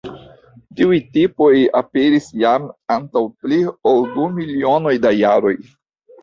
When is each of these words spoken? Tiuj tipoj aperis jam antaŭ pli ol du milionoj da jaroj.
Tiuj 0.77 0.95
tipoj 1.17 1.49
aperis 1.79 2.29
jam 2.45 2.65
antaŭ 2.97 3.23
pli 3.45 3.61
ol 3.93 4.01
du 4.17 4.27
milionoj 4.39 4.95
da 5.05 5.15
jaroj. 5.19 5.55